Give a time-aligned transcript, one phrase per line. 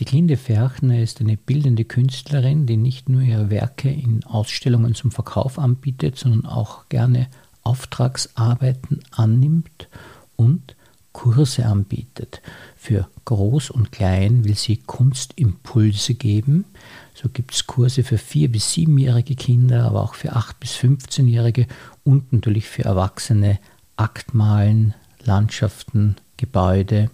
[0.00, 5.58] Sieglinde Ferchner ist eine bildende Künstlerin, die nicht nur ihre Werke in Ausstellungen zum Verkauf
[5.58, 7.28] anbietet, sondern auch gerne
[7.64, 9.88] Auftragsarbeiten annimmt
[10.36, 10.74] und
[11.12, 12.40] Kurse anbietet.
[12.78, 16.64] Für Groß und Klein will sie Kunstimpulse geben.
[17.12, 21.66] So gibt es Kurse für vier- bis siebenjährige Kinder, aber auch für acht- bis 15-Jährige
[22.04, 23.58] und natürlich für Erwachsene
[23.96, 24.94] Aktmalen,
[25.24, 27.10] Landschaften, Gebäude,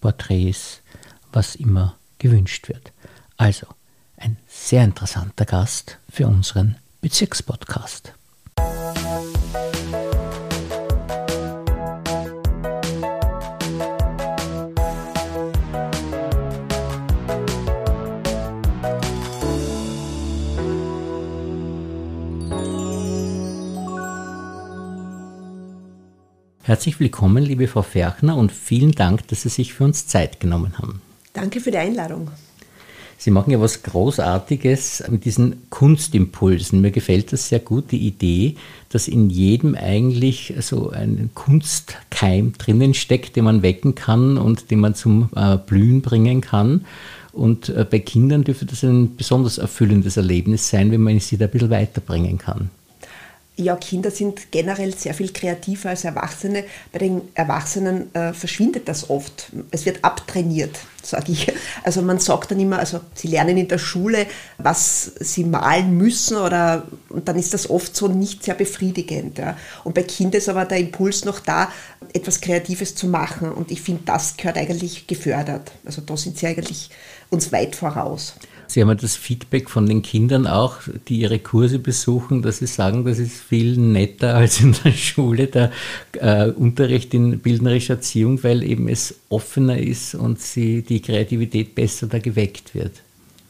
[0.00, 0.82] Porträts,
[1.32, 2.92] was immer gewünscht wird.
[3.36, 3.66] Also
[4.16, 8.12] ein sehr interessanter Gast für unseren Bezirkspodcast.
[26.68, 30.76] Herzlich willkommen, liebe Frau Ferchner, und vielen Dank, dass Sie sich für uns Zeit genommen
[30.76, 31.00] haben.
[31.32, 32.30] Danke für die Einladung.
[33.20, 36.80] Sie machen ja was Großartiges mit diesen Kunstimpulsen.
[36.80, 38.54] Mir gefällt das sehr gut, die Idee,
[38.90, 44.78] dass in jedem eigentlich so ein Kunstkeim drinnen steckt, den man wecken kann und den
[44.78, 46.84] man zum äh, Blühen bringen kann.
[47.32, 51.46] Und äh, bei Kindern dürfte das ein besonders erfüllendes Erlebnis sein, wenn man sie da
[51.46, 52.70] ein bisschen weiterbringen kann
[53.58, 56.64] ja, Kinder sind generell sehr viel kreativer als Erwachsene.
[56.92, 59.50] Bei den Erwachsenen äh, verschwindet das oft.
[59.72, 61.52] Es wird abtrainiert, sage ich.
[61.82, 64.26] Also man sagt dann immer, also sie lernen in der Schule,
[64.58, 69.38] was sie malen müssen oder und dann ist das oft so nicht sehr befriedigend.
[69.38, 69.56] Ja.
[69.82, 71.72] Und bei Kindern ist aber der Impuls noch da,
[72.12, 73.50] etwas Kreatives zu machen.
[73.50, 75.72] Und ich finde, das gehört eigentlich gefördert.
[75.84, 76.90] Also da sind sie eigentlich
[77.30, 78.34] uns weit voraus.
[78.70, 80.76] Sie haben ja das Feedback von den Kindern auch,
[81.08, 85.46] die ihre Kurse besuchen, dass sie sagen, das ist viel netter als in der Schule,
[85.46, 85.72] der
[86.12, 92.08] äh, Unterricht in bildnerischer Erziehung, weil eben es offener ist und sie die Kreativität besser
[92.08, 92.92] da geweckt wird.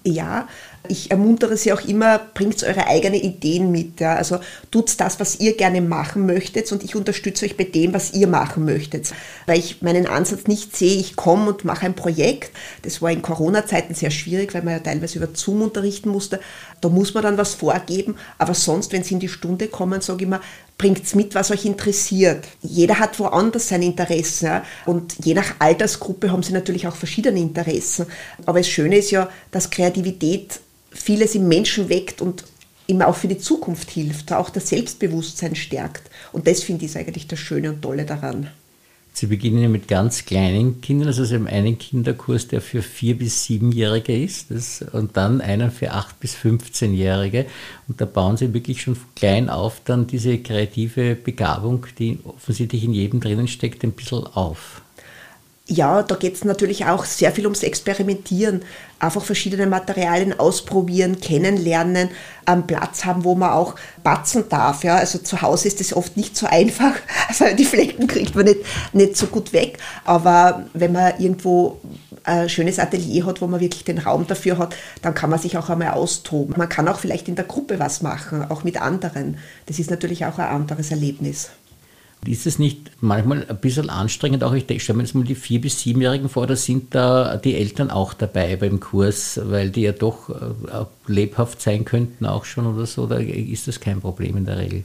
[0.05, 0.49] Ja,
[0.87, 4.01] ich ermuntere Sie auch immer, bringt eure eigenen Ideen mit.
[4.01, 4.15] Ja.
[4.15, 4.39] Also
[4.71, 8.27] tut das, was ihr gerne machen möchtet und ich unterstütze euch bei dem, was ihr
[8.27, 9.13] machen möchtet.
[9.47, 12.53] Weil ich meinen Ansatz nicht sehe, ich komme und mache ein Projekt.
[12.83, 16.41] Das war in Corona-Zeiten sehr schwierig, weil man ja teilweise über Zoom unterrichten musste.
[16.81, 18.17] Da muss man dann was vorgeben.
[18.39, 20.41] Aber sonst, wenn Sie in die Stunde kommen, sage ich immer,
[20.79, 22.47] bringt's mit, was euch interessiert.
[22.63, 28.07] Jeder hat woanders sein Interesse und je nach Altersgruppe haben sie natürlich auch verschiedene Interessen.
[28.47, 32.45] Aber das Schöne ist ja, dass Kreativität vieles im Menschen weckt und
[32.87, 36.11] immer auch für die Zukunft hilft, auch das Selbstbewusstsein stärkt.
[36.33, 38.49] Und das finde ich eigentlich das Schöne und Tolle daran.
[39.19, 43.43] Sie beginnen mit ganz kleinen Kindern, also Sie haben einen Kinderkurs, der für vier bis
[43.43, 47.47] siebenjährige ist, das, und dann einen für acht bis 15-jährige.
[47.89, 52.93] Und da bauen Sie wirklich schon klein auf dann diese kreative Begabung, die offensichtlich in
[52.93, 54.83] jedem drinnen steckt, ein bisschen auf.
[55.71, 58.63] Ja, da geht es natürlich auch sehr viel ums Experimentieren,
[58.99, 62.09] einfach verschiedene Materialien ausprobieren, kennenlernen,
[62.47, 64.83] einen Platz haben, wo man auch batzen darf.
[64.83, 64.97] Ja.
[64.97, 66.95] Also zu Hause ist das oft nicht so einfach,
[67.29, 68.61] also die Flecken kriegt man nicht,
[68.95, 69.77] nicht so gut weg,
[70.07, 71.79] aber wenn man irgendwo
[72.25, 75.59] ein schönes Atelier hat, wo man wirklich den Raum dafür hat, dann kann man sich
[75.59, 76.55] auch einmal austoben.
[76.57, 79.37] Man kann auch vielleicht in der Gruppe was machen, auch mit anderen.
[79.67, 81.51] Das ist natürlich auch ein anderes Erlebnis.
[82.27, 84.43] Ist es nicht manchmal ein bisschen anstrengend?
[84.43, 87.55] Auch ich stelle mir jetzt mal die vier- bis siebenjährigen vor, da sind da die
[87.55, 92.67] Eltern auch dabei beim Kurs, weil die ja doch äh, lebhaft sein könnten auch schon
[92.67, 93.07] oder so.
[93.07, 94.85] Da ist das kein Problem in der Regel.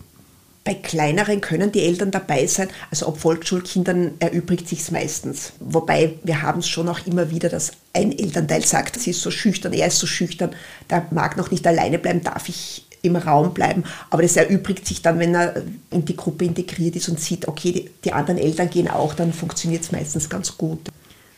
[0.66, 5.52] Bei kleineren können die Eltern dabei sein, also ob Volksschulkindern erübrigt sich es meistens.
[5.60, 9.30] Wobei wir haben es schon auch immer wieder, dass ein Elternteil sagt, sie ist so
[9.30, 10.52] schüchtern, er ist so schüchtern,
[10.90, 13.84] der mag noch nicht alleine bleiben, darf ich im Raum bleiben.
[14.10, 17.92] Aber das erübrigt sich dann, wenn er in die Gruppe integriert ist und sieht, okay,
[18.04, 20.90] die anderen Eltern gehen auch, dann funktioniert es meistens ganz gut.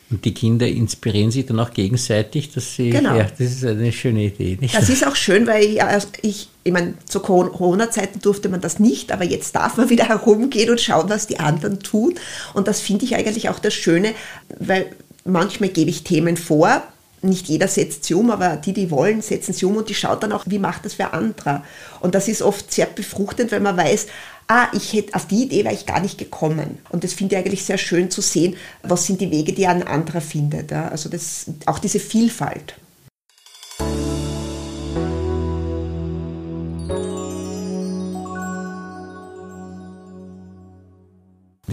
[0.08, 2.90] Und die Kinder inspirieren sich dann auch gegenseitig, dass sie.
[2.90, 3.16] Genau.
[3.16, 4.56] Ja, das ist eine schöne Idee.
[4.60, 4.72] Nicht?
[4.72, 8.78] Das ist auch schön, weil ich, also ich, ich meine, zu Corona-Zeiten durfte man das
[8.78, 12.14] nicht, aber jetzt darf man wieder herumgehen und schauen, was die anderen tun.
[12.54, 14.14] Und das finde ich eigentlich auch das Schöne,
[14.60, 14.86] weil
[15.24, 16.84] manchmal gebe ich Themen vor,
[17.26, 20.22] nicht jeder setzt sie um, aber die, die wollen, setzen sie um und die schaut
[20.22, 21.62] dann auch, wie macht das für andere.
[22.00, 24.06] Und das ist oft sehr befruchtend, weil man weiß,
[24.48, 26.78] ah, ich hätte, auf die Idee wäre ich gar nicht gekommen.
[26.90, 29.86] Und das finde ich eigentlich sehr schön zu sehen, was sind die Wege, die ein
[29.86, 30.72] anderer findet.
[30.72, 32.74] Also das, auch diese Vielfalt.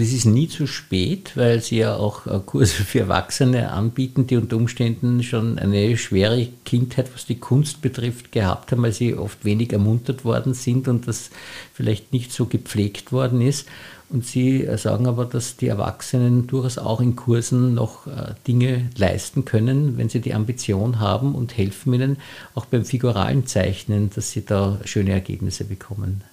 [0.03, 4.37] Es ist nie zu spät, weil Sie ja auch äh, Kurse für Erwachsene anbieten, die
[4.37, 9.45] unter Umständen schon eine schwere Kindheit, was die Kunst betrifft, gehabt haben, weil sie oft
[9.45, 11.29] wenig ermuntert worden sind und das
[11.73, 13.67] vielleicht nicht so gepflegt worden ist.
[14.09, 18.89] Und Sie äh, sagen aber, dass die Erwachsenen durchaus auch in Kursen noch äh, Dinge
[18.97, 22.17] leisten können, wenn sie die Ambition haben und helfen ihnen
[22.53, 26.23] auch beim figuralen Zeichnen, dass sie da schöne Ergebnisse bekommen.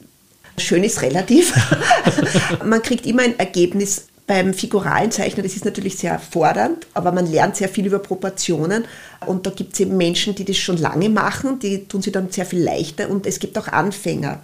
[0.61, 1.55] Schön ist relativ.
[2.65, 7.27] man kriegt immer ein Ergebnis beim figuralen Zeichnen, das ist natürlich sehr fordernd, aber man
[7.27, 8.85] lernt sehr viel über Proportionen.
[9.27, 12.31] Und da gibt es eben Menschen, die das schon lange machen, die tun sie dann
[12.31, 13.11] sehr viel leichter.
[13.11, 14.41] Und es gibt auch Anfänger.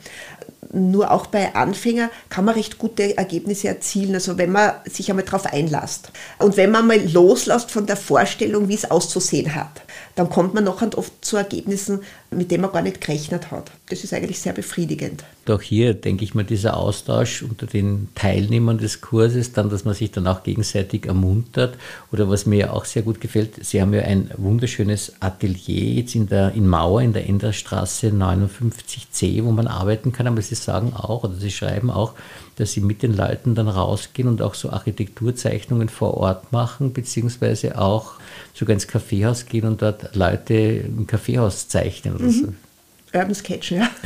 [0.72, 5.24] Nur auch bei Anfängern kann man recht gute Ergebnisse erzielen, also wenn man sich einmal
[5.24, 6.10] darauf einlasst.
[6.38, 9.82] Und wenn man mal loslässt von der Vorstellung, wie es auszusehen hat,
[10.16, 13.70] dann kommt man noch oft zu Ergebnissen, mit denen man gar nicht gerechnet hat.
[13.90, 15.24] Das ist eigentlich sehr befriedigend.
[15.44, 19.94] Doch hier denke ich mal, dieser Austausch unter den Teilnehmern des Kurses, dann, dass man
[19.94, 21.76] sich dann auch gegenseitig ermuntert
[22.10, 26.26] oder was mir auch sehr gut gefällt, Sie haben ja ein wunderschönes Atelier jetzt in
[26.28, 31.24] der in Mauer in der Enderstraße 59c, wo man arbeiten kann, aber Sie sagen auch
[31.24, 32.14] oder Sie schreiben auch,
[32.56, 37.78] dass Sie mit den Leuten dann rausgehen und auch so Architekturzeichnungen vor Ort machen, beziehungsweise
[37.78, 38.14] auch
[38.54, 42.30] sogar ins Kaffeehaus gehen und dort Leute im Kaffeehaus zeichnen oder mhm.
[42.30, 43.18] so.
[43.18, 43.88] Urban Sketch, ja.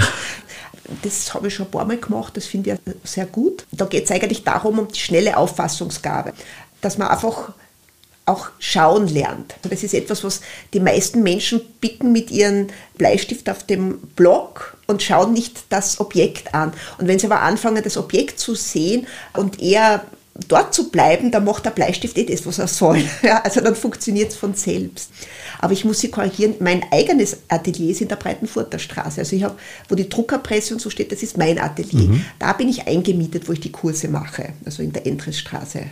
[1.02, 3.64] Das habe ich schon ein paar Mal gemacht, das finde ich sehr gut.
[3.70, 6.32] Da geht es eigentlich darum, um die schnelle Auffassungsgabe.
[6.81, 7.52] Dass man einfach
[8.26, 9.55] auch schauen lernt.
[9.62, 10.41] Das ist etwas, was
[10.73, 16.55] die meisten Menschen picken mit ihrem Bleistift auf dem Block und schauen nicht das Objekt
[16.55, 16.73] an.
[16.99, 20.05] Und wenn sie aber anfangen, das Objekt zu sehen und eher
[20.48, 23.02] dort zu bleiben, dann macht der Bleistift eh das, was er soll.
[23.22, 25.10] Ja, also dann funktioniert es von selbst.
[25.58, 29.20] Aber ich muss Sie korrigieren, mein eigenes Atelier ist in der Breitenfurter Straße.
[29.20, 29.56] Also ich habe,
[29.88, 32.08] wo die Druckerpresse und so steht, das ist mein Atelier.
[32.08, 32.25] Mhm.
[32.38, 35.82] Da bin ich eingemietet, wo ich die Kurse mache, also in der Endresstraße.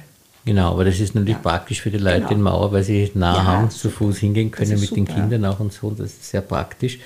[0.45, 1.43] Genau, aber das ist natürlich ja.
[1.43, 2.31] praktisch für die Leute genau.
[2.31, 4.95] in Mauer, weil sie nah ja, haben, zu Fuß hingehen können mit super.
[4.95, 5.91] den Kindern auch und so.
[5.91, 6.99] Das ist sehr praktisch.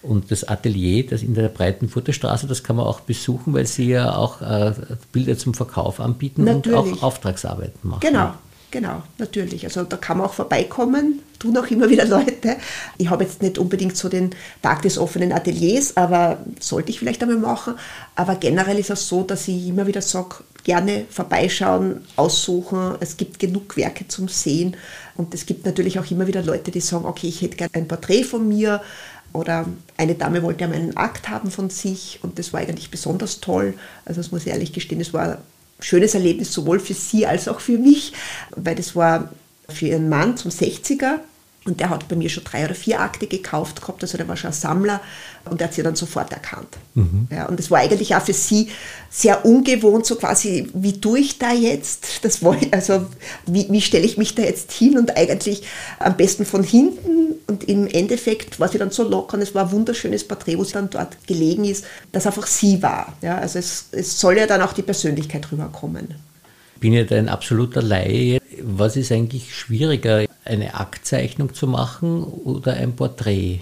[0.00, 3.88] Und das Atelier, das in der Breitenfurter Straße, das kann man auch besuchen, weil Sie
[3.88, 4.72] ja auch äh,
[5.10, 6.78] Bilder zum Verkauf anbieten natürlich.
[6.78, 8.00] und auch Auftragsarbeiten machen.
[8.00, 8.34] Genau,
[8.70, 9.64] genau, natürlich.
[9.64, 12.58] Also da kann man auch vorbeikommen, tun auch immer wieder Leute.
[12.96, 14.30] Ich habe jetzt nicht unbedingt so den
[14.62, 17.74] Tag des offenen Ateliers, aber sollte ich vielleicht einmal machen.
[18.14, 22.96] Aber generell ist es so, dass ich immer wieder sage, gerne vorbeischauen, aussuchen.
[23.00, 24.76] Es gibt genug Werke zum Sehen.
[25.16, 27.88] Und es gibt natürlich auch immer wieder Leute, die sagen, okay, ich hätte gerne ein
[27.88, 28.80] Porträt von mir
[29.32, 29.66] oder
[29.96, 33.74] eine Dame wollte ja einen Akt haben von sich und das war eigentlich besonders toll.
[34.04, 35.38] Also das muss ich ehrlich gestehen, es war ein
[35.80, 38.12] schönes Erlebnis sowohl für sie als auch für mich,
[38.56, 39.32] weil das war
[39.68, 41.18] für ihren Mann zum 60er
[41.68, 44.36] und der hat bei mir schon drei oder vier Akte gekauft gehabt, also der war
[44.36, 45.00] schon ein Sammler
[45.44, 46.68] und der hat sie dann sofort erkannt.
[46.94, 47.28] Mhm.
[47.30, 48.68] Ja, und es war eigentlich auch für sie
[49.10, 52.24] sehr ungewohnt, so quasi, wie tue ich da jetzt?
[52.24, 53.06] Das war, also
[53.46, 54.98] wie, wie stelle ich mich da jetzt hin?
[54.98, 55.62] Und eigentlich
[55.98, 57.34] am besten von hinten.
[57.46, 60.64] Und im Endeffekt war sie dann so locker und es war ein wunderschönes Porträt, wo
[60.64, 63.16] sie dann dort gelegen ist, das einfach sie war.
[63.22, 66.14] Ja, also es, es soll ja dann auch die Persönlichkeit rüberkommen.
[66.74, 68.37] Ich bin ja ein absoluter Laie.
[68.70, 73.60] Was ist eigentlich schwieriger, eine Aktzeichnung zu machen oder ein Porträt?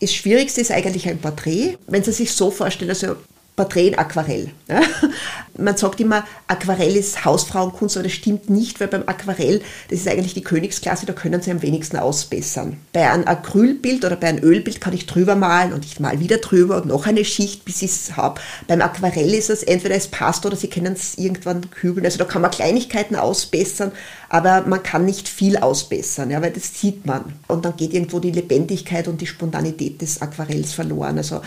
[0.00, 1.78] Das Schwierigste ist eigentlich ein Porträt.
[1.86, 3.14] Wenn Sie sich so vorstellen, also
[3.56, 4.50] Porträt Aquarell.
[4.68, 4.82] Ja?
[5.56, 10.08] Man sagt immer, Aquarell ist Hausfrauenkunst, aber das stimmt nicht, weil beim Aquarell, das ist
[10.08, 12.76] eigentlich die Königsklasse, da können Sie am wenigsten ausbessern.
[12.92, 16.36] Bei einem Acrylbild oder bei einem Ölbild kann ich drüber malen und ich mal wieder
[16.36, 18.40] drüber und noch eine Schicht, bis ich es habe.
[18.68, 22.04] Beim Aquarell ist es entweder es passt oder Sie können es irgendwann kübeln.
[22.04, 23.92] Also da kann man Kleinigkeiten ausbessern,
[24.28, 27.32] aber man kann nicht viel ausbessern, ja, weil das sieht man.
[27.48, 31.16] Und dann geht irgendwo die Lebendigkeit und die Spontanität des Aquarells verloren.
[31.16, 31.40] Also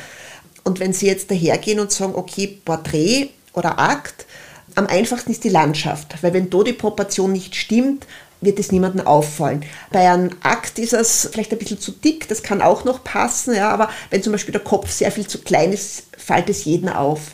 [0.70, 4.28] und wenn Sie jetzt dahergehen und sagen, okay, Porträt oder Akt,
[4.76, 8.06] am einfachsten ist die Landschaft, weil wenn da die Proportion nicht stimmt,
[8.40, 9.66] wird es niemandem auffallen.
[9.92, 13.56] Bei einem Akt ist es vielleicht ein bisschen zu dick, das kann auch noch passen,
[13.56, 16.90] ja, aber wenn zum Beispiel der Kopf sehr viel zu klein ist, fällt es jedem
[16.90, 17.32] auf.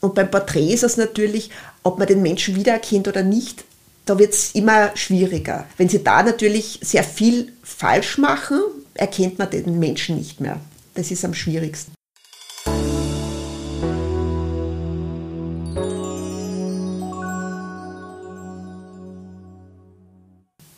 [0.00, 1.50] Und beim Porträt ist es natürlich,
[1.82, 3.64] ob man den Menschen wiedererkennt oder nicht,
[4.04, 5.66] da wird es immer schwieriger.
[5.78, 8.60] Wenn Sie da natürlich sehr viel falsch machen,
[8.94, 10.60] erkennt man den Menschen nicht mehr.
[10.94, 11.92] Das ist am schwierigsten.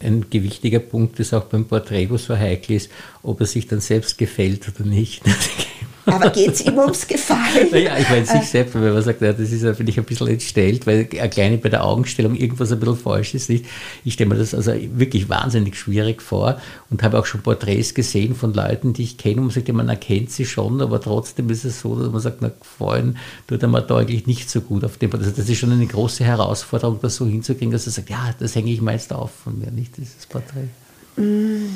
[0.04, 2.90] Ein gewichtiger Punkt ist auch beim Porträt, wo es so heikel ist,
[3.22, 5.22] ob er sich dann selbst gefällt oder nicht.
[6.06, 7.68] Aber geht es immer ums Gefallen?
[7.70, 10.28] Naja, ich meine, sich selbst, wenn man sagt, ja, das ist, finde ich, ein bisschen
[10.28, 13.48] entstellt, weil alleine bei der Augenstellung irgendwas ein bisschen falsch ist.
[13.48, 13.64] Nicht?
[14.04, 18.34] Ich stelle mir das also wirklich wahnsinnig schwierig vor und habe auch schon Porträts gesehen
[18.34, 21.48] von Leuten, die ich kenne und man sagt, ja, man erkennt sie schon, aber trotzdem
[21.50, 24.84] ist es so, dass man sagt, na, gefallen tut einem da eigentlich nicht so gut
[24.84, 25.12] auf dem.
[25.12, 28.54] Also das ist schon eine große Herausforderung, das so hinzukriegen, dass er sagt, ja, das
[28.54, 30.68] hänge ich meist auf von mir, nicht dieses Porträt.
[31.16, 31.66] Mm.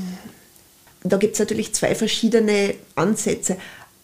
[1.04, 3.56] Da gibt es natürlich zwei verschiedene Ansätze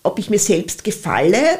[0.05, 1.59] ob ich mir selbst gefalle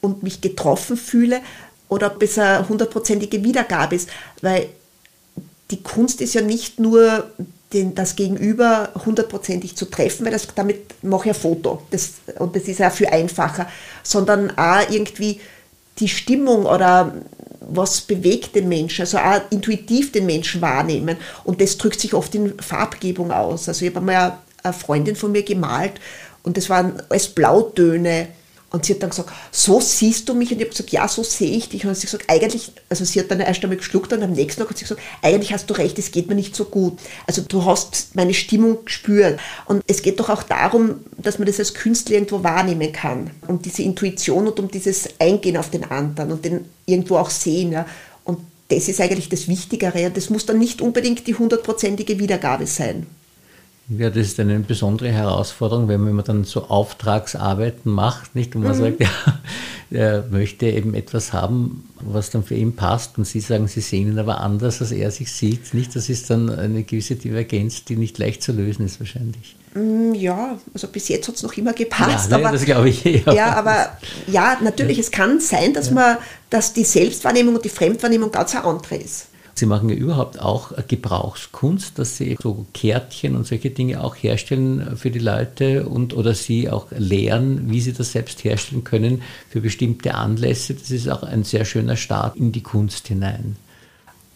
[0.00, 1.40] und mich getroffen fühle
[1.88, 4.08] oder ob es eine hundertprozentige Wiedergabe ist.
[4.40, 4.68] Weil
[5.70, 7.30] die Kunst ist ja nicht nur
[7.72, 11.82] den, das Gegenüber hundertprozentig zu treffen, weil das, damit mache ich ein Foto.
[11.90, 13.68] Das, und das ist ja viel einfacher,
[14.04, 15.40] sondern auch irgendwie
[15.98, 17.14] die Stimmung oder
[17.60, 21.16] was bewegt den Menschen, also auch intuitiv den Menschen wahrnehmen.
[21.42, 23.68] Und das drückt sich oft in Farbgebung aus.
[23.68, 25.94] Also ich habe mal eine Freundin von mir gemalt
[26.46, 28.28] und das waren alles Blautöne.
[28.70, 30.50] Und sie hat dann gesagt, so siehst du mich?
[30.50, 31.86] Und ich habe gesagt, ja, so sehe ich dich.
[31.86, 34.60] Und sie hat gesagt, eigentlich, also sie hat dann erst einmal geschluckt und am nächsten
[34.60, 36.98] Tag hat sie gesagt, eigentlich hast du recht, es geht mir nicht so gut.
[37.26, 39.40] Also du hast meine Stimmung gespürt.
[39.66, 43.30] Und es geht doch auch darum, dass man das als Künstler irgendwo wahrnehmen kann.
[43.46, 47.72] Um diese Intuition und um dieses Eingehen auf den anderen und den irgendwo auch sehen.
[47.72, 47.86] Ja.
[48.24, 48.38] Und
[48.68, 50.06] das ist eigentlich das Wichtigere.
[50.06, 53.06] Und das muss dann nicht unbedingt die hundertprozentige Wiedergabe sein.
[53.88, 58.56] Ja, das ist eine besondere Herausforderung, wenn man dann so Auftragsarbeiten macht, nicht?
[58.56, 58.80] Und man mhm.
[58.80, 59.00] sagt,
[59.90, 63.16] ja, er möchte eben etwas haben, was dann für ihn passt.
[63.16, 65.72] Und Sie sagen, Sie sehen ihn aber anders, als er sich sieht.
[65.72, 65.94] Nicht?
[65.94, 69.54] Das ist dann eine gewisse Divergenz, die nicht leicht zu lösen ist, wahrscheinlich.
[69.74, 72.30] Mm, ja, also bis jetzt hat es noch immer gepasst.
[72.30, 73.04] Ja, ne, aber, das glaube ich.
[73.04, 75.02] Ja, ja aber ja, natürlich, ja.
[75.02, 76.16] es kann sein, dass man,
[76.50, 79.28] dass die Selbstwahrnehmung und die Fremdwahrnehmung ganz eine andere ist.
[79.58, 84.98] Sie machen ja überhaupt auch Gebrauchskunst, dass Sie so Kärtchen und solche Dinge auch herstellen
[84.98, 89.62] für die Leute und oder Sie auch lehren, wie Sie das selbst herstellen können für
[89.62, 90.74] bestimmte Anlässe.
[90.74, 93.56] Das ist auch ein sehr schöner Start in die Kunst hinein.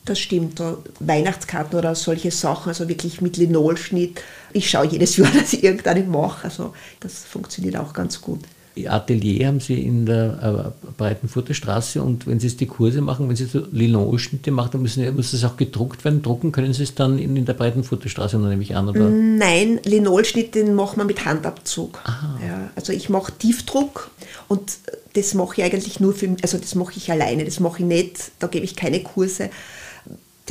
[0.07, 0.62] Das stimmt.
[1.00, 4.23] Weihnachtskarten oder solche Sachen, also wirklich mit Linolschnitt.
[4.55, 6.45] Ich schaue jedes Jahr, dass ich irgendeine mache.
[6.45, 8.41] Also das funktioniert auch ganz gut.
[8.87, 13.37] Atelier haben Sie in der äh, Breitenfurter Straße und wenn Sie die Kurse machen, wenn
[13.37, 16.23] Sie so Linoschnitte machen, dann müssen, muss das auch gedruckt werden.
[16.23, 19.09] Drucken können Sie es dann in, in der Breitenfurter Straße, nehme ich an, oder?
[19.09, 22.00] Nein, Linolschnitt, den machen wir mit Handabzug.
[22.47, 24.11] Ja, also ich mache Tiefdruck
[24.49, 24.79] und
[25.15, 28.33] das mache ich eigentlich nur für, also das mache ich alleine, das mache ich nicht,
[28.39, 29.50] da gebe ich keine Kurse.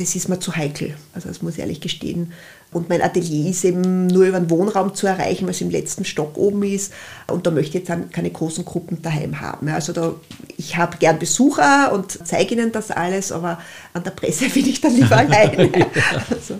[0.00, 2.32] Das ist mir zu heikel, also das muss ich ehrlich gestehen.
[2.72, 6.06] Und mein Atelier ist eben nur über den Wohnraum zu erreichen, weil es im letzten
[6.06, 6.94] Stock oben ist.
[7.26, 9.68] Und da möchte ich jetzt dann keine großen Gruppen daheim haben.
[9.68, 10.14] Also da,
[10.56, 13.60] ich habe gern Besucher und zeige ihnen das alles, aber
[13.92, 15.70] an der Presse bin ich dann lieber alleine.
[16.30, 16.54] Also,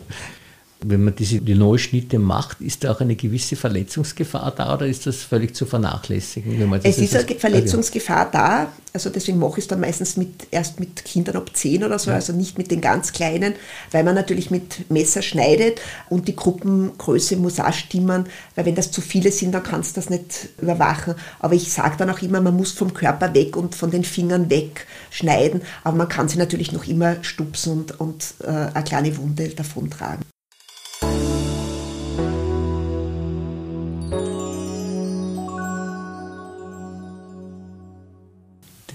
[0.83, 5.07] wenn man diese die Neuschnitte macht, ist da auch eine gewisse Verletzungsgefahr da oder ist
[5.07, 6.73] das völlig zu vernachlässigen?
[6.83, 11.05] es ist eine Verletzungsgefahr da, also deswegen mache ich es dann meistens mit, erst mit
[11.05, 12.17] Kindern ab 10 oder so, ja.
[12.17, 13.55] also nicht mit den ganz Kleinen,
[13.93, 18.91] weil man natürlich mit Messer schneidet und die Gruppengröße muss auch stimmen, weil wenn das
[18.91, 21.15] zu viele sind, dann kannst du das nicht überwachen.
[21.39, 24.51] Aber ich sage dann auch immer, man muss vom Körper weg und von den Fingern
[24.51, 29.17] weg schneiden, aber man kann sie natürlich noch immer stupsen und, und äh, eine kleine
[29.17, 29.91] Wunde davon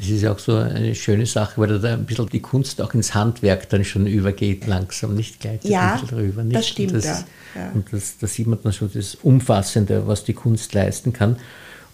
[0.05, 2.93] Das ist ja auch so eine schöne Sache, weil da ein bisschen die Kunst auch
[2.93, 6.43] ins Handwerk dann schon übergeht, langsam, nicht gleich ja, drüber.
[6.43, 6.57] Nicht?
[6.57, 6.93] das stimmt.
[6.93, 7.71] Und das, ja.
[7.73, 11.37] Und das, da sieht man dann schon das Umfassende, was die Kunst leisten kann.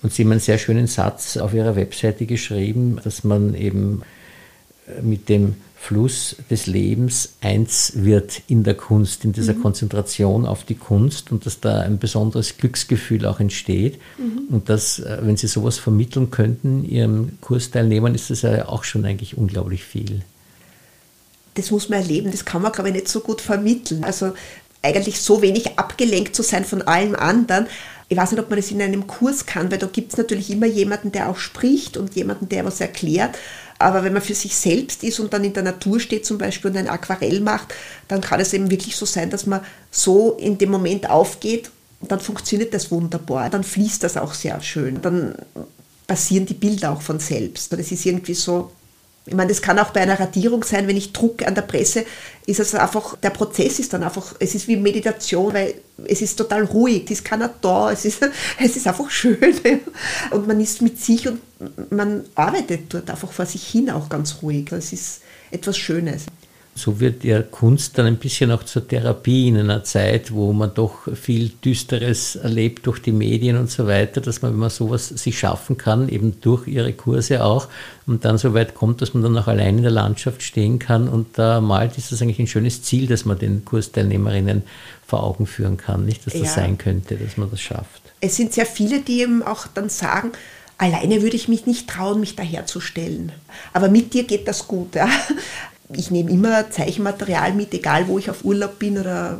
[0.03, 4.01] Und Sie haben einen sehr schönen Satz auf Ihrer Webseite geschrieben, dass man eben
[5.01, 9.63] mit dem Fluss des Lebens eins wird in der Kunst, in dieser mhm.
[9.63, 13.99] Konzentration auf die Kunst und dass da ein besonderes Glücksgefühl auch entsteht.
[14.19, 14.53] Mhm.
[14.53, 19.05] Und dass, äh, wenn Sie sowas vermitteln könnten, Ihren Kursteilnehmern, ist das ja auch schon
[19.05, 20.21] eigentlich unglaublich viel.
[21.55, 24.03] Das muss man erleben, das kann man, glaube ich, nicht so gut vermitteln.
[24.03, 24.33] Also
[24.83, 27.65] eigentlich so wenig abgelenkt zu sein von allem anderen.
[28.07, 30.51] Ich weiß nicht, ob man das in einem Kurs kann, weil da gibt es natürlich
[30.51, 33.35] immer jemanden, der auch spricht und jemanden, der was erklärt.
[33.81, 36.71] Aber wenn man für sich selbst ist und dann in der Natur steht zum Beispiel
[36.71, 37.73] und ein Aquarell macht,
[38.07, 42.11] dann kann es eben wirklich so sein, dass man so in dem Moment aufgeht und
[42.11, 43.49] dann funktioniert das wunderbar.
[43.49, 45.01] Dann fließt das auch sehr schön.
[45.01, 45.35] Dann
[46.07, 47.71] passieren die Bilder auch von selbst.
[47.73, 48.71] Das ist irgendwie so
[49.25, 52.05] ich meine, das kann auch bei einer Radierung sein, wenn ich drucke an der Presse,
[52.47, 55.75] ist es einfach, der Prozess ist dann einfach, es ist wie Meditation, weil
[56.05, 58.21] es ist total ruhig, es ist keiner da, es ist,
[58.59, 59.37] es ist einfach schön.
[60.31, 61.39] Und man ist mit sich und
[61.91, 64.65] man arbeitet dort einfach vor sich hin auch ganz ruhig.
[64.71, 66.25] Das ist etwas Schönes.
[66.73, 70.73] So wird ja Kunst dann ein bisschen auch zur Therapie in einer Zeit, wo man
[70.73, 75.09] doch viel Düsteres erlebt durch die Medien und so weiter, dass man, wenn man sowas
[75.09, 77.67] sich schaffen kann, eben durch ihre Kurse auch,
[78.07, 81.07] und dann so weit kommt, dass man dann auch allein in der Landschaft stehen kann
[81.07, 84.63] und da malt, ist das eigentlich ein schönes Ziel, das man den Kursteilnehmerinnen
[85.05, 86.49] vor Augen führen kann, nicht, dass das ja.
[86.49, 88.01] sein könnte, dass man das schafft.
[88.21, 90.31] Es sind sehr viele, die eben auch dann sagen,
[90.77, 93.31] alleine würde ich mich nicht trauen, mich daherzustellen.
[93.73, 94.95] Aber mit dir geht das gut.
[94.95, 95.09] Ja?
[95.95, 99.39] Ich nehme immer Zeichenmaterial mit, egal wo ich auf Urlaub bin oder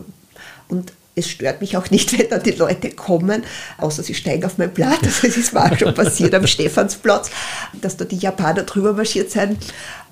[0.68, 3.44] und es stört mich auch nicht, wenn da die Leute kommen,
[3.78, 5.00] außer sie steigen auf mein Blatt.
[5.04, 7.30] Also es ist mal schon passiert am Stephansplatz,
[7.82, 9.58] dass da die Japaner drüber marschiert sind.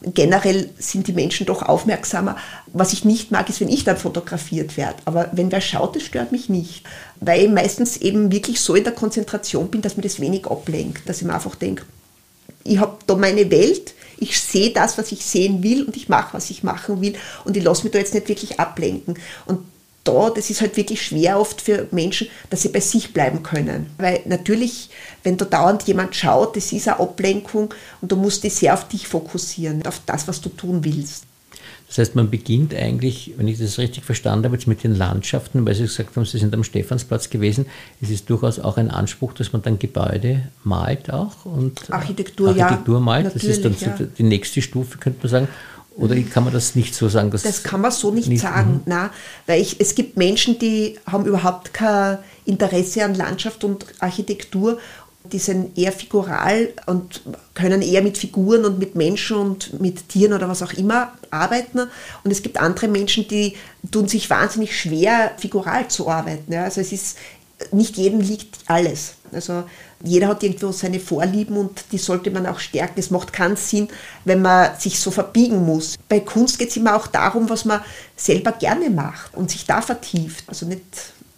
[0.01, 2.37] Generell sind die Menschen doch aufmerksamer.
[2.67, 4.97] Was ich nicht mag, ist, wenn ich dann fotografiert werde.
[5.05, 6.83] Aber wenn wer schaut, das stört mich nicht.
[7.19, 11.07] Weil ich meistens eben wirklich so in der Konzentration bin, dass mir das wenig ablenkt.
[11.07, 11.83] Dass ich mir einfach denke,
[12.63, 16.33] ich habe da meine Welt, ich sehe das, was ich sehen will und ich mache,
[16.33, 19.17] was ich machen will und ich lasse mich da jetzt nicht wirklich ablenken.
[19.45, 19.59] Und
[20.03, 23.91] da, das ist halt wirklich schwer oft für Menschen, dass sie bei sich bleiben können.
[23.97, 24.89] Weil natürlich,
[25.23, 28.87] wenn da dauernd jemand schaut, das ist eine Ablenkung und du musst dich sehr auf
[28.87, 31.25] dich fokussieren, auf das, was du tun willst.
[31.89, 35.65] Das heißt, man beginnt eigentlich, wenn ich das richtig verstanden habe, jetzt mit den Landschaften,
[35.65, 37.65] weil Sie gesagt haben, Sie sind am Stephansplatz gewesen.
[37.99, 42.95] Es ist durchaus auch ein Anspruch, dass man dann Gebäude malt auch und Architektur, Architektur
[42.95, 43.35] ja, malt.
[43.35, 43.97] Das ist dann ja.
[44.17, 45.47] die nächste Stufe, könnte man sagen.
[45.95, 47.31] Oder kann man das nicht so sagen?
[47.31, 48.81] das kann man so nicht, nicht sagen, mhm.
[48.85, 49.09] nein,
[49.47, 54.77] weil ich, es gibt Menschen, die haben überhaupt kein Interesse an Landschaft und Architektur.
[55.31, 57.21] Die sind eher figural und
[57.53, 61.81] können eher mit Figuren und mit Menschen und mit Tieren oder was auch immer arbeiten.
[62.23, 63.55] Und es gibt andere Menschen, die
[63.91, 66.51] tun sich wahnsinnig schwer, figural zu arbeiten.
[66.53, 66.63] Ja.
[66.63, 67.17] Also es ist,
[67.71, 69.15] nicht jedem liegt alles.
[69.31, 69.63] Also
[70.03, 72.99] jeder hat irgendwo seine Vorlieben und die sollte man auch stärken.
[72.99, 73.89] Es macht keinen Sinn,
[74.25, 75.95] wenn man sich so verbiegen muss.
[76.07, 77.81] Bei Kunst geht es immer auch darum, was man
[78.15, 80.45] selber gerne macht und sich da vertieft.
[80.47, 80.81] Also nicht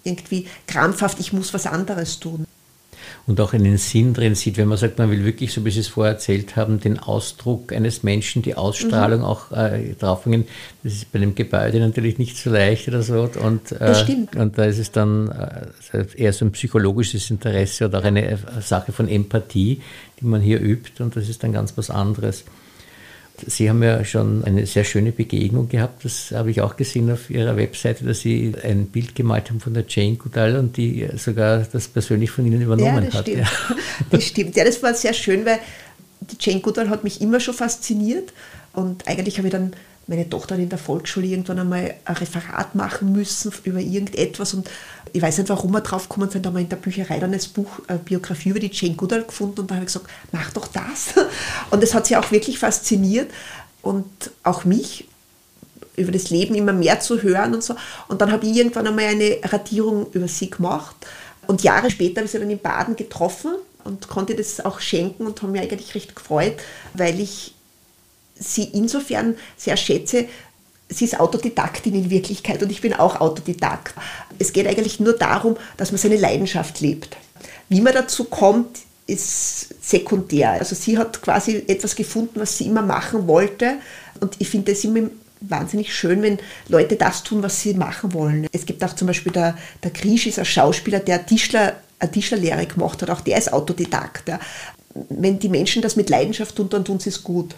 [0.04, 2.46] irgendwie krampfhaft, ich muss was anderes tun
[3.28, 5.80] und auch einen Sinn drin sieht, wenn man sagt, man will wirklich, so wie Sie
[5.80, 9.26] es vorher erzählt haben, den Ausdruck eines Menschen, die Ausstrahlung mhm.
[9.26, 10.46] auch äh, draufbringen.
[10.84, 13.30] Das ist bei einem Gebäude natürlich nicht so leicht oder so.
[13.44, 13.94] Und, äh,
[14.36, 15.30] und da ist es dann
[15.94, 19.82] äh, eher so ein psychologisches Interesse oder auch eine äh, Sache von Empathie,
[20.20, 22.44] die man hier übt und das ist dann ganz was anderes.
[23.48, 26.06] Sie haben ja schon eine sehr schöne Begegnung gehabt.
[26.06, 29.74] Das habe ich auch gesehen auf Ihrer Webseite, dass Sie ein Bild gemalt haben von
[29.74, 33.28] der Jane Goodall und die sogar das persönlich von Ihnen übernommen ja, das hat.
[33.28, 33.40] Stimmt.
[33.40, 33.76] Ja.
[34.10, 34.56] Das stimmt.
[34.56, 35.60] Ja, das war sehr schön, weil
[36.22, 38.34] die Jane Goodall hat mich immer schon fasziniert
[38.74, 39.74] und eigentlich habe ich dann
[40.12, 44.70] meine Tochter in der Volksschule irgendwann einmal ein Referat machen müssen über irgendetwas und
[45.14, 47.32] ich weiß nicht, warum wir drauf gekommen sind, da haben wir in der Bücherei dann
[47.32, 50.52] das Buch, eine Biografie über die Jane Goodall gefunden und da habe ich gesagt, mach
[50.52, 51.14] doch das.
[51.72, 53.32] Und das hat sie auch wirklich fasziniert
[53.82, 54.06] und
[54.44, 55.08] auch mich
[55.96, 57.76] über das Leben immer mehr zu hören und so.
[58.10, 60.96] Und dann habe ich irgendwann einmal eine Radierung über sie gemacht
[61.48, 65.26] und Jahre später habe ich sie dann in Baden getroffen und konnte das auch schenken
[65.26, 66.56] und habe mich eigentlich recht gefreut,
[66.94, 67.54] weil ich
[68.36, 70.28] sie insofern sehr schätze,
[70.90, 73.96] sie ist Autodidaktin in Wirklichkeit und ich bin auch Autodidakt.
[74.40, 77.18] Es geht eigentlich nur darum, dass man seine Leidenschaft lebt.
[77.70, 80.52] Wie man dazu kommt, ist sekundär.
[80.52, 83.76] Also sie hat quasi etwas gefunden, was sie immer machen wollte
[84.20, 85.10] und ich finde es immer
[85.42, 88.48] wahnsinnig schön, wenn Leute das tun, was sie machen wollen.
[88.52, 92.66] Es gibt auch zum Beispiel der, der Grisch ist ein Schauspieler, der Tischler, eine Tischlerlehre
[92.68, 94.32] gemacht hat, auch der ist Autodidakt.
[95.10, 97.56] Wenn die Menschen das mit Leidenschaft tun, dann tun sie es gut.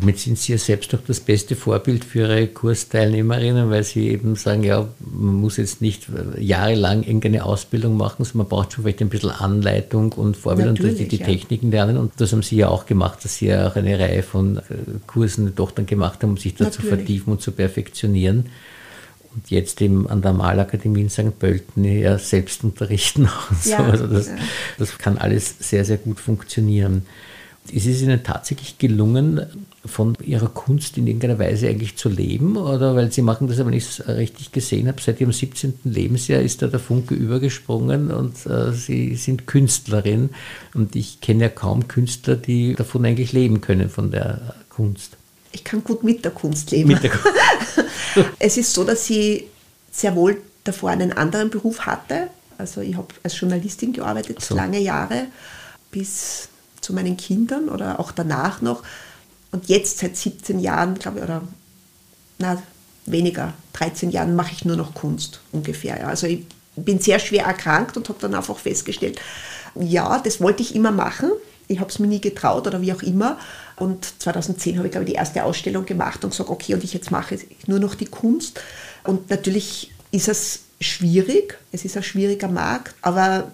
[0.00, 4.36] Damit sind Sie ja selbst auch das beste Vorbild für Ihre Kursteilnehmerinnen, weil Sie eben
[4.36, 6.06] sagen, ja, man muss jetzt nicht
[6.38, 10.92] jahrelang irgendeine Ausbildung machen, sondern man braucht schon vielleicht ein bisschen Anleitung und Vorbild Natürlich,
[10.92, 11.26] und die, die ja.
[11.26, 11.96] Techniken lernen.
[11.96, 14.62] Und das haben Sie ja auch gemacht, dass Sie ja auch eine Reihe von äh,
[15.06, 16.90] Kursen doch dann gemacht haben, um sich da Natürlich.
[16.90, 18.46] zu vertiefen und zu perfektionieren.
[19.34, 21.38] Und jetzt eben an der Malakademie in St.
[21.38, 23.22] Pölten ja selbst unterrichten.
[23.22, 23.82] Und ja, so.
[23.84, 24.36] Also das, ja.
[24.78, 27.04] das kann alles sehr, sehr gut funktionieren.
[27.70, 29.46] Ist es Ihnen tatsächlich gelungen,
[29.86, 32.56] von Ihrer Kunst in irgendeiner Weise eigentlich zu leben?
[32.56, 35.74] Oder weil Sie machen das, wenn ich es richtig gesehen habe, seit Ihrem 17.
[35.84, 40.30] Lebensjahr ist da der Funke übergesprungen und äh, Sie sind Künstlerin.
[40.74, 45.16] Und ich kenne ja kaum Künstler, die davon eigentlich leben können, von der Kunst.
[45.52, 46.88] Ich kann gut mit der Kunst leben.
[46.88, 47.36] Mit der Kunst.
[48.38, 49.44] es ist so, dass ich
[49.90, 52.28] sehr wohl davor einen anderen Beruf hatte.
[52.58, 54.54] Also ich habe als Journalistin gearbeitet, so.
[54.54, 55.26] lange Jahre,
[55.90, 56.48] bis
[56.84, 58.82] zu meinen Kindern oder auch danach noch.
[59.50, 61.42] Und jetzt seit 17 Jahren, glaube ich, oder
[62.38, 62.62] na,
[63.06, 65.98] weniger, 13 Jahren mache ich nur noch Kunst ungefähr.
[65.98, 66.06] Ja.
[66.06, 66.44] Also ich
[66.76, 69.20] bin sehr schwer erkrankt und habe dann einfach festgestellt,
[69.74, 71.30] ja, das wollte ich immer machen.
[71.66, 73.38] Ich habe es mir nie getraut oder wie auch immer.
[73.76, 76.92] Und 2010 habe ich, glaube ich, die erste Ausstellung gemacht und gesagt, okay, und ich
[76.92, 78.60] jetzt mache nur noch die Kunst.
[79.04, 83.50] Und natürlich ist es schwierig, es ist ein schwieriger Markt, aber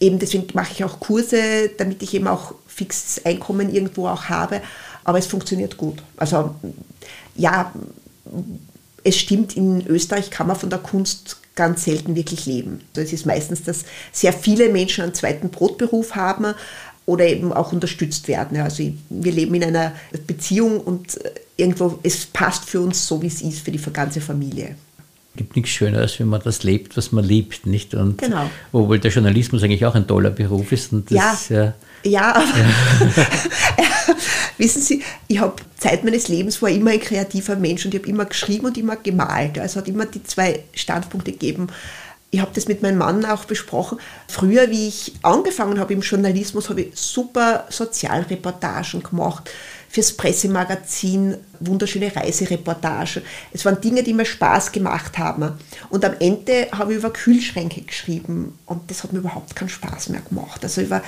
[0.00, 4.60] eben deswegen mache ich auch Kurse, damit ich eben auch fixes Einkommen irgendwo auch habe.
[5.04, 6.02] Aber es funktioniert gut.
[6.16, 6.54] Also
[7.34, 7.72] ja,
[9.04, 12.80] es stimmt, in Österreich kann man von der Kunst ganz selten wirklich leben.
[12.90, 16.54] Also es ist meistens, dass sehr viele Menschen einen zweiten Brotberuf haben
[17.06, 18.60] oder eben auch unterstützt werden.
[18.60, 19.92] Also wir leben in einer
[20.26, 21.18] Beziehung und
[21.56, 24.76] irgendwo, es passt für uns so, wie es ist, für die ganze Familie
[25.36, 27.94] gibt nichts Schöneres, wenn man das lebt, was man liebt, nicht?
[27.94, 28.50] Und genau.
[28.72, 30.92] Obwohl der Journalismus eigentlich auch ein toller Beruf ist.
[30.92, 33.26] Und das, ja, ja, ja, aber ja.
[34.58, 38.08] wissen Sie, ich habe Zeit meines Lebens war immer ein kreativer Mensch und ich habe
[38.08, 39.58] immer geschrieben und immer gemalt.
[39.58, 41.68] Also hat immer die zwei Standpunkte gegeben.
[42.30, 43.98] Ich habe das mit meinem Mann auch besprochen.
[44.28, 49.50] Früher, wie ich angefangen habe im Journalismus, habe ich super Sozialreportagen gemacht
[49.88, 53.22] fürs Pressemagazin wunderschöne Reisereportagen.
[53.52, 55.52] Es waren Dinge, die mir Spaß gemacht haben.
[55.88, 60.10] Und am Ende habe ich über Kühlschränke geschrieben und das hat mir überhaupt keinen Spaß
[60.10, 60.62] mehr gemacht.
[60.62, 61.02] Also über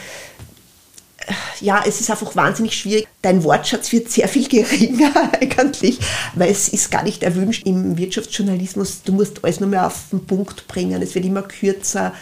[1.61, 3.07] ja, es ist einfach wahnsinnig schwierig.
[3.23, 5.99] Dein Wortschatz wird sehr viel geringer eigentlich,
[6.35, 9.03] weil es ist gar nicht erwünscht im Wirtschaftsjournalismus.
[9.03, 11.03] Du musst alles nur mehr auf den Punkt bringen.
[11.03, 12.15] Es wird immer kürzer.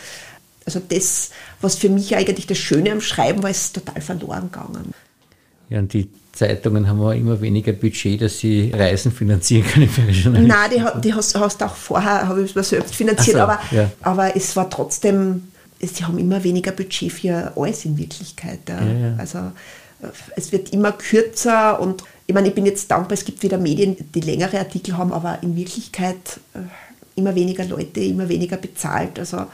[0.64, 4.92] Also das, was für mich eigentlich das Schöne am Schreiben war, ist total verloren gegangen.
[5.69, 10.03] Ja, und die Zeitungen haben auch immer weniger Budget, dass sie Reisen finanzieren können für
[10.03, 10.46] Journalisten.
[10.46, 13.90] Nein, die, die hast, hast auch vorher, habe ich es selbst finanziert, so, aber, ja.
[14.03, 15.49] aber es war trotzdem,
[15.81, 18.61] sie haben immer weniger Budget für alles in Wirklichkeit.
[18.68, 18.81] Ja.
[18.85, 19.38] Ja, also
[20.37, 23.96] es wird immer kürzer und ich meine, ich bin jetzt dankbar, es gibt wieder Medien,
[24.14, 26.59] die längere Artikel haben, aber in Wirklichkeit äh,
[27.14, 29.18] immer weniger Leute, immer weniger bezahlt.
[29.18, 29.46] Also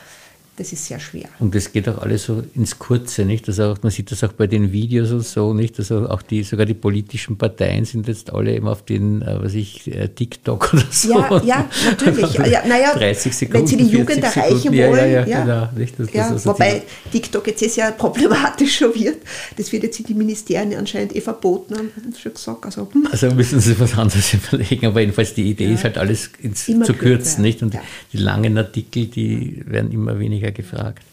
[0.56, 1.30] das ist sehr schwer.
[1.38, 3.48] Und das geht auch alles so ins Kurze, nicht?
[3.48, 5.78] Also auch, man sieht das auch bei den Videos und so, nicht?
[5.78, 9.54] Also auch die, sogar die politischen Parteien sind jetzt alle eben auf den, äh, was
[9.54, 11.20] ich, äh, TikTok oder so.
[11.20, 12.34] Ja, ja natürlich.
[12.52, 14.74] ja, naja, 30 Sekunden, wenn sie die Jugend erreichen wollen.
[14.74, 15.68] Ja, ja, ja, genau.
[15.74, 15.98] Nicht?
[15.98, 19.22] Das, ja, das wobei TikTok jetzt sehr problematischer wird.
[19.56, 22.66] Das wird jetzt in die Ministerien anscheinend eh verboten, haben sie schon gesagt.
[22.66, 23.08] Also, hm.
[23.10, 25.74] also müssen sie was anderes überlegen, aber jedenfalls die Idee ja.
[25.74, 27.62] ist halt alles ins, zu kürzen, nicht?
[27.62, 27.74] Und
[28.12, 31.04] die langen Artikel, die werden immer weniger gefragt.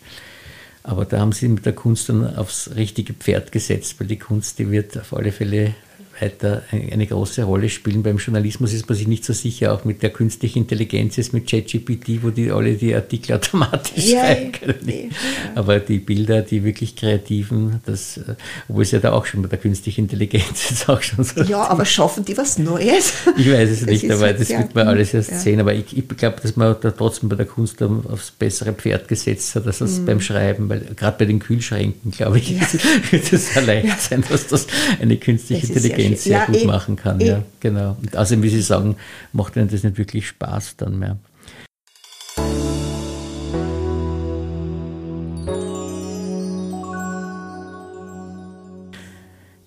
[0.84, 4.60] Aber da haben sie mit der Kunst dann aufs richtige Pferd gesetzt, weil die Kunst,
[4.60, 5.76] die wird auf alle Fälle
[6.21, 8.03] weiter eine große Rolle spielen.
[8.03, 11.49] Beim Journalismus ist man sich nicht so sicher, auch mit der künstlichen Intelligenz, jetzt mit
[11.49, 14.79] ChatGPT, wo die alle die Artikel automatisch ja, schreiben können.
[14.86, 15.10] Nee.
[15.55, 18.36] Aber die Bilder, die wirklich kreativen, das, äh,
[18.67, 21.41] obwohl es ja da auch schon mit der künstlichen Intelligenz ist auch schon so.
[21.43, 23.13] Ja, aber schaffen die was Neues?
[23.38, 25.39] Ich weiß es nicht, aber das wird man alles erst ja.
[25.39, 25.60] sehen.
[25.60, 29.55] Aber ich, ich glaube, dass man da trotzdem bei der Kunst aufs bessere Pferd gesetzt
[29.55, 30.05] hat, als mhm.
[30.05, 32.62] beim Schreiben, weil gerade bei den Kühlschränken, glaube ich, ja.
[33.12, 34.67] wird es erleichtert sein, dass das
[35.01, 37.19] eine künstliche Intelligenz Intelligenz sehr ja, gut eh, machen kann.
[37.19, 37.28] Eh.
[37.28, 37.98] Ja, genau.
[38.02, 38.95] Und außerdem, wie Sie sagen,
[39.34, 41.17] macht Ihnen das nicht wirklich Spaß dann mehr.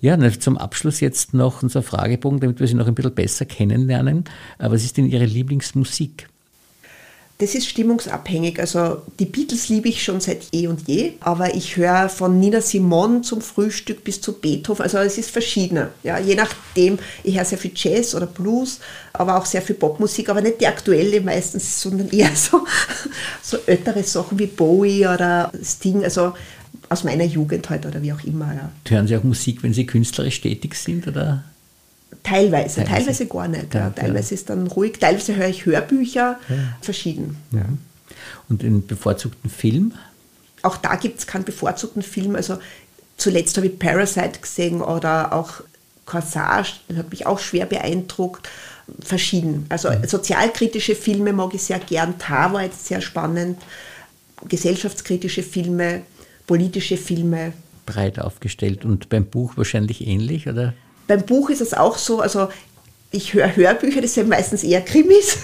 [0.03, 4.25] Ja, zum Abschluss jetzt noch unser Fragebogen, damit wir Sie noch ein bisschen besser kennenlernen.
[4.57, 6.27] Was ist denn Ihre Lieblingsmusik?
[7.43, 8.57] Das ist stimmungsabhängig.
[8.57, 12.61] Also die Beatles liebe ich schon seit eh und je, aber ich höre von Nina
[12.61, 14.81] Simon zum Frühstück bis zu Beethoven.
[14.81, 15.89] Also es ist verschiedener.
[16.03, 18.79] Ja, je nachdem, ich höre sehr viel Jazz oder Blues,
[19.11, 22.65] aber auch sehr viel Popmusik, aber nicht die aktuelle meistens, sondern eher so,
[23.41, 26.31] so ältere Sachen wie Bowie oder Sting, also
[26.87, 28.53] aus meiner Jugend halt oder wie auch immer.
[28.53, 28.71] Ja.
[28.87, 31.09] Hören Sie auch Musik, wenn Sie künstlerisch tätig sind?
[31.09, 31.43] Oder?
[32.21, 33.73] Teilweise, teilweise, teilweise gar nicht.
[33.73, 34.35] Ja, teilweise ja.
[34.35, 36.55] ist dann ruhig, teilweise höre ich Hörbücher, ja.
[36.81, 37.37] verschieden.
[38.49, 39.93] Und den bevorzugten Film?
[40.61, 42.35] Auch da gibt es keinen bevorzugten Film.
[42.35, 42.57] Also
[43.17, 45.61] zuletzt habe ich Parasite gesehen oder auch
[46.05, 48.49] Corsage, das hat mich auch schwer beeindruckt.
[48.99, 49.65] Verschieden.
[49.69, 50.05] Also mhm.
[50.05, 52.19] sozialkritische Filme mag ich sehr gern.
[52.19, 53.57] Tar war jetzt sehr spannend.
[54.49, 56.01] Gesellschaftskritische Filme,
[56.47, 57.53] politische Filme.
[57.85, 60.73] Breit aufgestellt und beim Buch wahrscheinlich ähnlich, oder?
[61.07, 62.49] Beim Buch ist es auch so, also
[63.11, 65.37] ich höre Hörbücher, das sind meistens eher Krimis,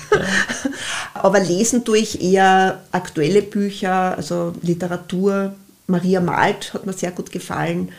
[1.13, 5.53] aber lesen tue ich eher aktuelle Bücher, also Literatur.
[5.85, 7.89] Maria Malt hat mir sehr gut gefallen.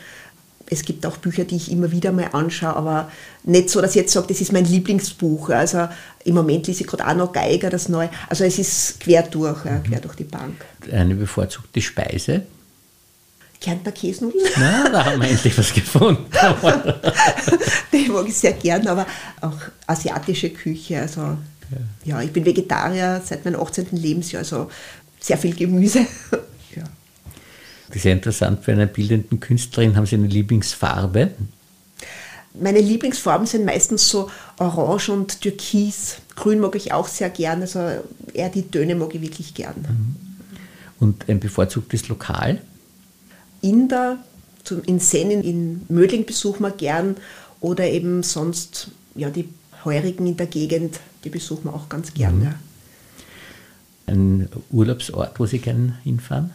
[0.69, 3.11] Es gibt auch Bücher, die ich immer wieder mal anschaue, aber
[3.43, 5.49] nicht so, dass ich jetzt sage, das ist mein Lieblingsbuch.
[5.49, 5.89] Also
[6.23, 8.09] im Moment lese ich gerade auch noch Geiger, das Neue.
[8.29, 10.65] Also es ist quer durch, ja, quer durch die Bank.
[10.91, 12.43] Eine bevorzugte Speise?
[13.61, 14.43] Kärntner Käsenudeln.
[14.57, 16.25] Na, da haben wir endlich was gefunden.
[17.93, 19.05] Die mag ich sehr gern, aber
[19.39, 20.99] auch asiatische Küche.
[20.99, 21.37] Also, ja.
[22.05, 22.21] ja.
[22.21, 23.87] ich bin Vegetarier seit meinem 18.
[23.91, 24.39] Lebensjahr.
[24.39, 24.69] Also
[25.19, 25.99] sehr viel Gemüse.
[26.75, 26.83] ja.
[27.87, 31.31] Das ist sehr interessant, für eine bildenden Künstlerin haben Sie eine Lieblingsfarbe?
[32.59, 36.17] Meine Lieblingsfarben sind meistens so Orange und Türkis.
[36.35, 37.79] Grün mag ich auch sehr gern, also
[38.33, 39.75] eher die Töne mag ich wirklich gern.
[39.77, 40.15] Mhm.
[40.99, 42.59] Und ein bevorzugtes Lokal?
[43.61, 44.17] Inder,
[44.85, 47.17] in Sennen, in Mödling besuchen wir gern
[47.59, 49.49] oder eben sonst ja, die
[49.83, 52.37] Heurigen in der Gegend, die besuchen wir auch ganz gern.
[52.37, 52.43] Mhm.
[52.43, 52.55] Ja.
[54.07, 56.51] Ein Urlaubsort, wo Sie gerne hinfahren?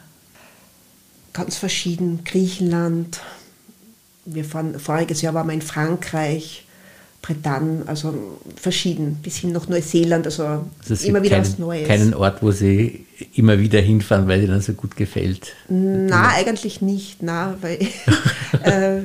[1.32, 2.24] Ganz verschieden.
[2.24, 3.20] Griechenland.
[4.24, 6.65] Wir fahren, voriges Jahr waren wir in Frankreich,
[7.22, 11.88] Bretagne, also verschieden, bis hin nach Neuseeland, also, also immer wieder keinen, was Neues.
[11.88, 15.54] Keinen Ort, wo Sie immer wieder hinfahren, weil Ihnen so gut gefällt?
[15.68, 17.78] Na, eigentlich nicht, na, weil
[18.62, 19.00] äh,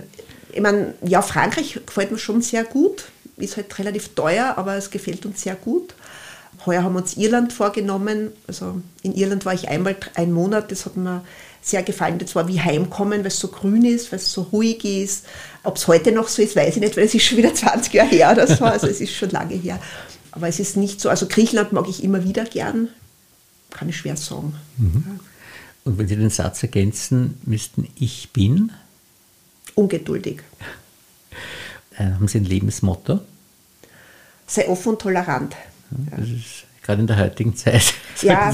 [0.54, 3.06] ich meine, ja, Frankreich gefällt mir schon sehr gut,
[3.38, 5.96] ist halt relativ teuer, aber es gefällt uns sehr gut.
[6.66, 8.32] Heuer haben wir uns Irland vorgenommen.
[8.48, 11.24] Also in Irland war ich einmal einen Monat, das hat mir
[11.62, 12.18] sehr gefallen.
[12.18, 15.26] Das war wie Heimkommen, weil es so grün ist, weil es so ruhig ist.
[15.64, 17.94] Ob es heute noch so ist, weiß ich nicht, weil es ist schon wieder 20
[17.94, 18.66] Jahre her oder so.
[18.66, 19.80] Also es ist schon lange her.
[20.32, 21.10] Aber es ist nicht so.
[21.10, 22.90] Also Griechenland mag ich immer wieder gern.
[23.70, 24.54] Kann ich schwer sagen.
[24.78, 25.20] Mhm.
[25.84, 28.72] Und wenn Sie den Satz ergänzen müssten, ich bin?
[29.76, 30.42] Ungeduldig.
[31.98, 33.20] Äh, haben Sie ein Lebensmotto?
[34.48, 35.56] Sei offen und tolerant.
[35.90, 37.94] Das ist gerade in der heutigen Zeit.
[38.22, 38.54] Ja,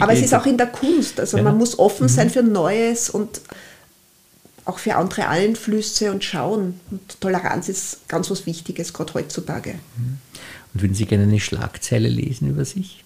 [0.00, 1.18] aber es ist auch in der Kunst.
[1.18, 1.42] Also ja.
[1.42, 2.30] man muss offen sein mhm.
[2.30, 3.40] für Neues und
[4.66, 6.78] auch für andere Einflüsse und schauen.
[6.90, 9.76] Und Toleranz ist ganz was Wichtiges, gerade heutzutage.
[9.96, 10.18] Mhm.
[10.74, 13.02] Und würden Sie gerne eine Schlagzeile lesen über sich?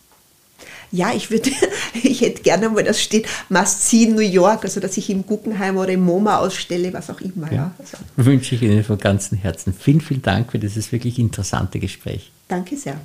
[0.91, 1.51] Ja, ich würde,
[2.03, 5.77] ich hätte gerne mal, das steht Must See New York, also dass ich im Guggenheim
[5.77, 7.53] oder im MoMA ausstelle, was auch immer.
[7.53, 7.73] Ja.
[7.79, 7.97] Also.
[8.17, 9.73] Wünsche ich Ihnen von ganzem Herzen.
[9.73, 12.33] Vielen, vielen Dank für dieses wirklich interessante Gespräch.
[12.49, 12.99] Danke sehr.